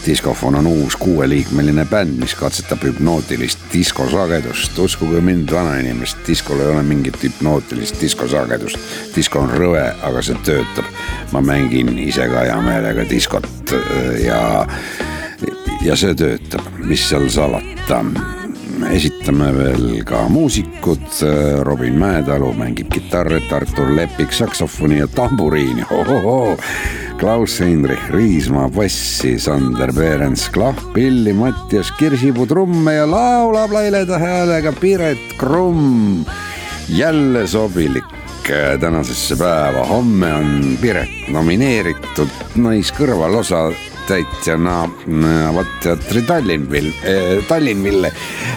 Discofon 0.05 0.55
on 0.55 0.67
uus 0.67 0.95
kuueliikmeline 1.01 1.87
bänd, 1.89 2.19
mis 2.21 2.35
katsetab 2.37 2.83
hüpnootilist 2.85 3.59
diskosagedust. 3.73 4.77
uskuge 4.79 5.21
mind, 5.21 5.49
vanainimest, 5.51 6.17
diskol 6.27 6.61
ei 6.61 6.67
ole 6.67 6.83
mingit 6.83 7.17
hüpnootilist 7.23 8.01
diskosagedust. 8.01 8.77
disko 9.15 9.39
on 9.39 9.49
rõve, 9.49 9.87
aga 10.03 10.21
see 10.21 10.37
töötab. 10.45 10.85
ma 11.31 11.41
mängin 11.41 11.97
ise 11.99 12.29
ka 12.29 12.45
hea 12.45 12.61
meelega 12.61 13.09
diskot 13.09 13.73
äh, 13.73 14.21
ja, 14.27 14.67
ja 15.81 15.95
see 15.95 16.13
töötab, 16.13 16.69
mis 16.85 17.09
seal 17.09 17.29
salata 17.29 18.03
esitame 18.91 19.49
veel 19.55 20.03
ka 20.07 20.25
muusikud, 20.29 21.05
Robin 21.63 21.95
Mäetalu 21.99 22.51
mängib 22.57 22.89
kitarri, 22.93 23.39
Artur 23.51 23.91
Lepik 23.95 24.33
saksofoni 24.33 24.99
ja 24.99 25.07
tamburiini, 25.07 25.85
Klaus-Heinrich 27.19 28.09
Riismaa 28.11 28.69
bassi, 28.69 29.39
Sander 29.39 29.93
Perens 29.93 30.49
klahvpilli, 30.49 31.33
Mattias 31.33 31.91
Kirsipuu 31.91 32.45
trumme 32.45 32.93
ja 32.93 33.05
laulab 33.11 33.71
laileda 33.71 34.19
häälega 34.19 34.73
Piret 34.81 35.33
Krumm. 35.37 36.25
jälle 36.89 37.47
sobilik 37.47 38.05
äh, 38.49 38.79
tänasesse 38.79 39.35
päeva, 39.35 39.85
homme 39.85 40.33
on 40.33 40.77
Piret 40.81 41.29
nomineeritud 41.29 42.29
naiskõrvalosa 42.55 43.71
täitjana 44.07 44.77
Avat 45.49 45.75
teatri 45.83 46.21
Tallinnvil, 46.27 46.91
Tallinnville 47.47 48.11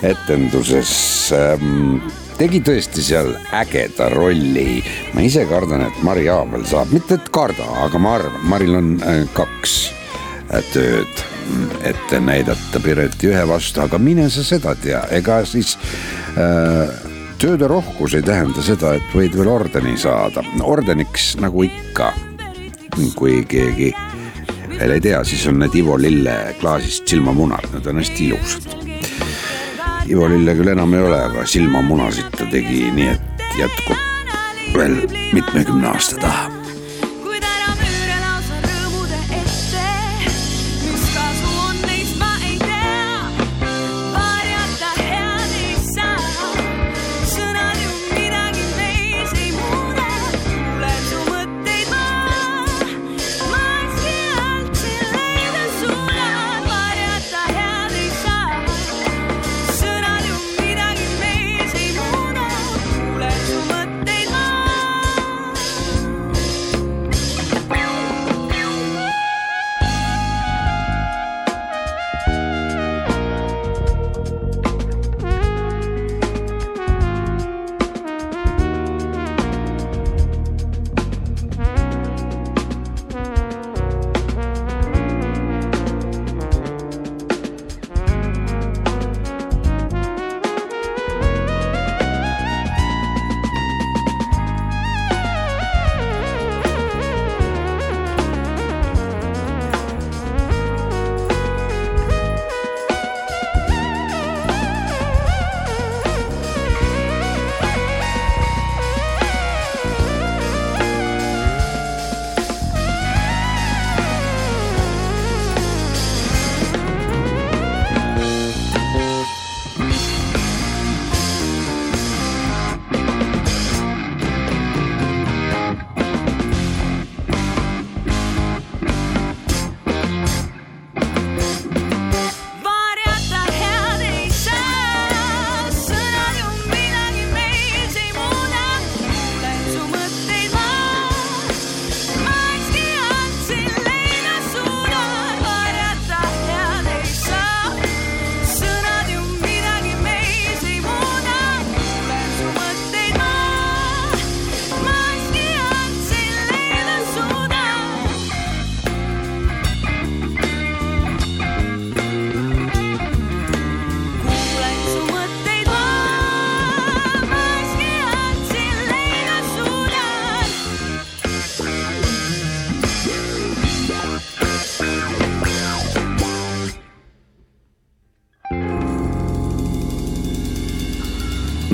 etenduses 0.07 0.92
ähm, 1.36 2.01
tegi 2.38 2.61
tõesti 2.62 3.03
seal 3.03 3.32
ägeda 3.57 4.09
rolli. 4.14 4.82
ma 5.14 5.24
ise 5.26 5.44
kardan, 5.51 5.82
et 5.88 6.03
Mari 6.07 6.28
Aabel 6.30 6.64
saab, 6.68 6.92
mitte 6.94 7.18
et 7.18 7.30
karda, 7.34 7.66
aga 7.84 7.99
ma 7.99 8.14
arvan, 8.18 8.44
Maril 8.51 8.78
on 8.78 8.92
äh, 9.03 9.24
kaks 9.34 9.74
äh, 10.53 10.62
tööd 10.72 11.24
ette 11.88 12.20
näidata 12.20 12.80
Pireti 12.84 13.30
ühe 13.30 13.42
vastu, 13.49 13.80
aga 13.82 13.99
mine 13.99 14.28
sa 14.30 14.44
seda 14.44 14.74
tea, 14.78 15.01
ega 15.16 15.40
siis 15.49 15.74
äh, 16.38 16.92
tööde 17.40 17.68
rohkus 17.70 18.14
ei 18.18 18.22
tähenda 18.22 18.62
seda, 18.62 18.94
et 18.99 19.14
võid 19.16 19.34
veel 19.38 19.51
ordeni 19.51 19.96
saada, 19.99 20.44
ordeniks 20.62 21.32
nagu 21.42 21.64
ikka, 21.66 22.12
kui 23.18 23.42
keegi 23.49 23.92
veel 24.79 24.91
ei 24.95 25.01
tea, 25.01 25.22
siis 25.24 25.47
on 25.51 25.59
need 25.59 25.74
Ivo 25.74 25.97
Lille 25.99 26.35
klaasist 26.61 27.09
silmamunad, 27.11 27.66
need 27.74 27.87
on 27.91 27.99
hästi 27.99 28.29
ilusad. 28.29 28.76
Ivo 30.09 30.29
Lille 30.31 30.55
küll 30.59 30.72
enam 30.72 30.95
ei 30.95 31.03
ole, 31.03 31.18
aga 31.31 31.47
silmamunasid 31.47 32.31
ta 32.37 32.47
tegi 32.53 32.87
nii, 32.95 33.11
et 33.16 33.59
jätkub 33.59 34.76
veel 34.76 35.01
mitmekümne 35.33 35.91
aasta 35.91 36.22
taha. 36.22 36.57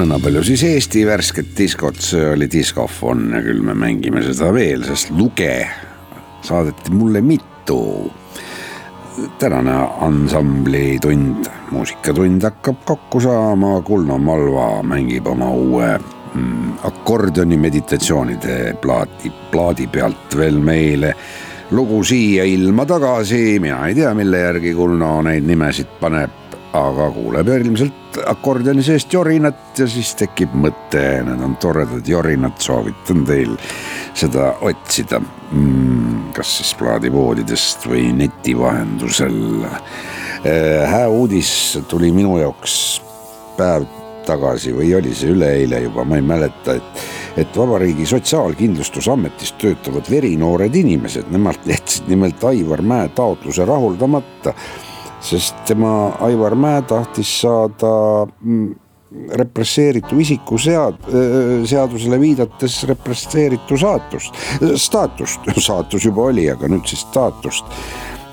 Nõnda 0.04 0.18
palju 0.20 0.42
siis 0.44 0.62
Eesti 0.68 1.02
värsket 1.08 1.54
diskot, 1.56 1.96
see 2.04 2.26
oli 2.34 2.44
diskofon 2.52 3.30
ja 3.32 3.38
küll 3.40 3.62
me 3.64 3.72
mängime 3.78 4.20
seda 4.20 4.50
veel, 4.52 4.84
sest 4.84 5.08
luge 5.16 5.64
saadeti 6.44 6.92
mulle 6.92 7.22
mitu. 7.24 8.12
tänane 9.38 9.72
ansambli 10.04 10.98
tund, 11.00 11.48
muusikatund 11.70 12.44
hakkab 12.44 12.84
kokku 12.84 13.20
saama, 13.20 13.80
Kulno 13.80 14.18
Malva 14.18 14.82
mängib 14.82 15.26
oma 15.26 15.48
uue 15.50 15.88
mm, 16.34 16.72
akordioni 16.84 17.56
meditatsioonide 17.56 18.76
plaati, 18.82 19.32
plaadi 19.50 19.86
pealt 19.86 20.36
veel 20.36 20.58
meile 20.58 21.14
lugu 21.70 22.04
Siia 22.04 22.44
ilma 22.44 22.84
tagasi, 22.84 23.60
mina 23.60 23.86
ei 23.88 23.94
tea, 23.94 24.12
mille 24.14 24.44
järgi 24.50 24.74
Kulno 24.74 25.22
neid 25.22 25.46
nimesid 25.48 25.96
paneb 26.00 26.43
aga 26.74 27.08
kuuleb 27.14 27.48
ilmselt 27.54 28.18
akordioni 28.26 28.82
seest 28.82 29.12
jorinat 29.14 29.78
ja 29.78 29.86
siis 29.90 30.14
tekib 30.18 30.54
mõte, 30.58 31.02
need 31.26 31.42
on 31.44 31.56
toredad 31.62 32.06
jorinad, 32.08 32.58
soovitan 32.62 33.24
teil 33.28 33.54
seda 34.14 34.52
otsida 34.66 35.20
mm,. 35.20 36.32
kas 36.34 36.56
siis 36.58 36.74
plaadipoodidest 36.78 37.86
või 37.90 38.08
neti 38.16 38.56
vahendusel. 38.58 39.66
hää 40.90 41.08
uudis 41.08 41.78
tuli 41.88 42.12
minu 42.12 42.38
jaoks 42.38 43.02
päev 43.56 43.86
tagasi 44.26 44.72
või 44.74 44.90
oli 44.96 45.12
see 45.14 45.34
üleeile 45.34 45.82
juba, 45.84 46.04
ma 46.08 46.16
ei 46.18 46.24
mäleta, 46.24 46.74
et, 46.78 47.04
et 47.44 47.56
Vabariigi 47.56 48.06
Sotsiaalkindlustusametis 48.08 49.52
töötavad 49.60 50.08
verinoored 50.10 50.74
inimesed, 50.74 51.28
nemad 51.30 51.68
jätsid 51.68 52.08
nimelt 52.10 52.44
Aivar 52.44 52.82
Mäe 52.82 53.10
taotluse 53.14 53.66
rahuldamata 53.68 54.54
sest 55.24 55.64
tema, 55.68 56.14
Aivar 56.24 56.54
Mäe 56.58 56.82
tahtis 56.88 57.30
saada 57.40 57.92
mm, 58.26 58.72
represseeritu 59.40 60.18
isiku 60.20 60.58
sead-, 60.60 61.06
seadusele 61.68 62.18
viidates 62.20 62.80
represseeritu 62.90 63.78
saatust, 63.80 64.34
staatust, 64.80 65.46
saatus 65.68 66.08
juba 66.08 66.28
oli, 66.32 66.48
aga 66.50 66.70
nüüd 66.70 66.88
siis 66.90 67.06
staatust. 67.08 67.78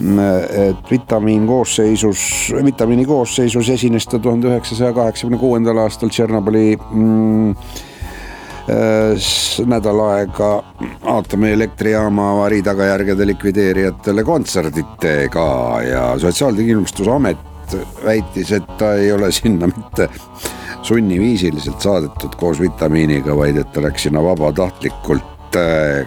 et 0.02 0.88
vitamiin 0.92 1.44
koosseisus, 1.46 2.22
vitamiini 2.66 3.06
koosseisus 3.06 3.70
esines 3.70 4.08
ta 4.10 4.18
tuhande 4.20 4.48
üheksasaja 4.50 4.96
kaheksakümne 4.98 5.38
kuuendal 5.38 5.78
aastal 5.84 6.10
Tšernobõli 6.10 6.74
mm, 6.78 7.52
nädal 9.68 10.00
aega 10.06 10.50
aatomielektrijaama 11.14 12.32
avarii 12.34 12.62
tagajärgede 12.64 13.28
likvideerijatele 13.28 14.24
kontserditega 14.24 15.48
ja 15.88 16.04
Sotsiaalkindlustusamet 16.20 17.76
väitis, 18.06 18.52
et 18.52 18.78
ta 18.78 18.94
ei 19.00 19.12
ole 19.12 19.32
sinna 19.32 19.68
mitte 19.68 20.10
sunniviisiliselt 20.82 21.82
saadetud 21.82 22.36
koos 22.40 22.60
vitamiiniga, 22.60 23.36
vaid 23.38 23.58
et 23.62 23.72
ta 23.74 23.84
läks 23.84 24.08
sinna 24.08 24.24
vabatahtlikult. 24.24 25.28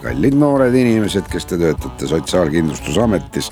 kallid 0.03 0.35
noored 0.41 0.73
inimesed, 0.73 1.27
kes 1.29 1.45
te 1.47 1.59
töötate 1.61 2.07
Sotsiaalkindlustusametis 2.09 3.51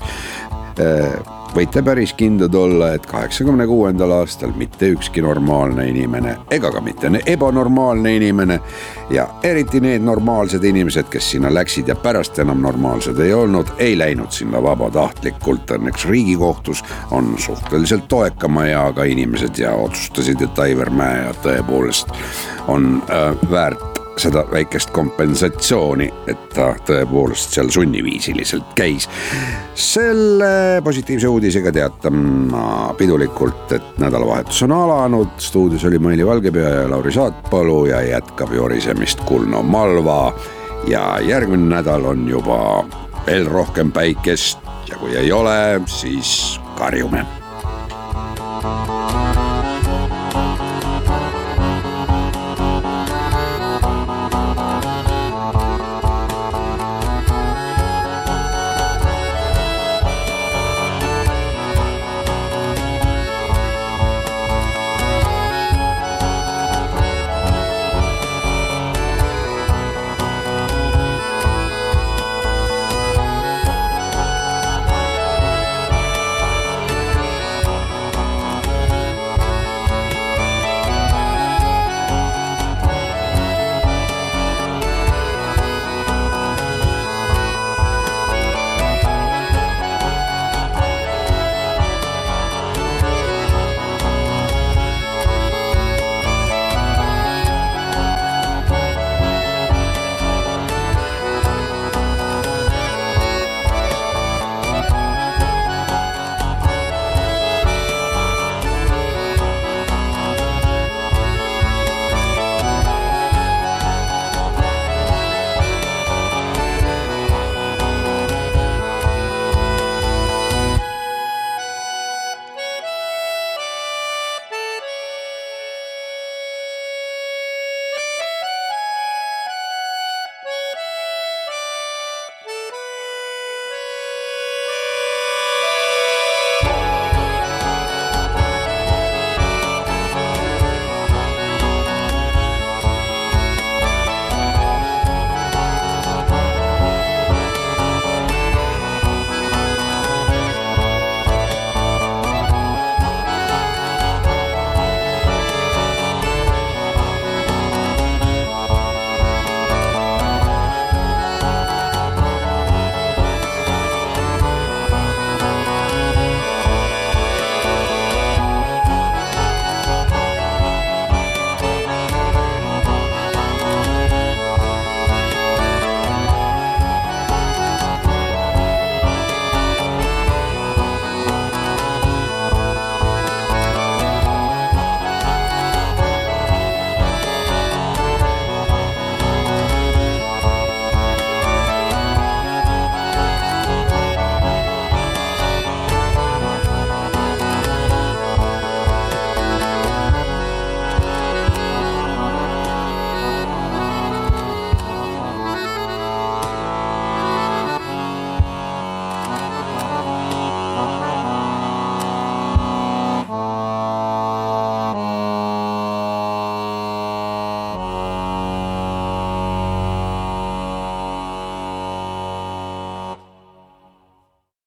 võite 1.55 1.83
päris 1.85 2.13
kindlad 2.17 2.55
olla, 2.55 2.93
et 2.93 3.05
kaheksakümne 3.05 3.67
kuuendal 3.67 4.11
aastal 4.11 4.53
mitte 4.57 4.89
ükski 4.93 5.21
normaalne 5.21 5.85
inimene 5.89 6.35
ega 6.51 6.71
ka 6.73 6.81
mitte 6.81 7.11
ebanormaalne 7.25 8.15
inimene 8.15 8.59
ja 9.13 9.27
eriti 9.43 9.81
need 9.83 10.01
normaalsed 10.01 10.63
inimesed, 10.63 11.09
kes 11.13 11.31
sinna 11.35 11.53
läksid 11.53 11.87
ja 11.87 11.95
pärast 11.95 12.39
enam 12.39 12.61
normaalsed 12.61 13.19
ei 13.19 13.33
olnud, 13.33 13.75
ei 13.77 13.97
läinud 13.97 14.31
sinna 14.31 14.63
vabatahtlikult. 14.63 15.71
Õnneks 15.77 16.07
Riigikohtus 16.09 16.83
on 17.11 17.35
suhteliselt 17.37 18.07
toekama 18.07 18.65
eaga 18.71 19.03
inimesed 19.03 19.61
ja 19.61 19.75
otsustasid, 19.77 20.41
et 20.41 20.59
Aivar 20.59 20.89
Mäe 20.89 21.33
tõepoolest 21.45 22.13
on 22.67 22.95
äh, 23.09 23.51
väärt 23.51 23.92
seda 24.17 24.43
väikest 24.51 24.91
kompensatsiooni, 24.93 26.07
et 26.29 26.49
ta 26.53 26.71
tõepoolest 26.87 27.55
seal 27.55 27.69
sunniviisiliselt 27.73 28.73
käis. 28.77 29.09
selle 29.75 30.81
positiivse 30.83 31.27
uudisega 31.27 31.71
teatan 31.71 32.19
ma 32.51 32.93
pidulikult, 32.97 33.71
et 33.71 33.97
nädalavahetus 34.01 34.63
on 34.63 34.71
alanud, 34.71 35.37
stuudios 35.37 35.85
oli 35.85 35.99
Maili 35.99 36.25
Valgepea 36.25 36.69
ja 36.69 36.89
Lauri 36.89 37.11
Saatpalu 37.11 37.85
ja 37.85 38.01
jätkab 38.01 38.53
jorisemist 38.53 39.21
Kulno 39.25 39.63
Malva. 39.63 40.33
ja 40.87 41.19
järgmine 41.21 41.75
nädal 41.75 42.05
on 42.05 42.27
juba 42.29 42.85
veel 43.25 43.47
rohkem 43.47 43.91
päikest 43.91 44.59
ja 44.89 44.97
kui 44.97 45.15
ei 45.15 45.31
ole, 45.31 45.81
siis 45.85 46.59
karjume 46.75 47.25